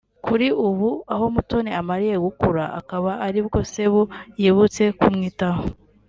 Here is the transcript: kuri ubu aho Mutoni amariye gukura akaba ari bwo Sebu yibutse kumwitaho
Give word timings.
kuri 0.25 0.47
ubu 0.67 0.89
aho 1.13 1.25
Mutoni 1.33 1.69
amariye 1.81 2.15
gukura 2.25 2.63
akaba 2.79 3.11
ari 3.27 3.39
bwo 3.45 3.59
Sebu 3.71 4.01
yibutse 4.41 4.83
kumwitaho 4.99 5.63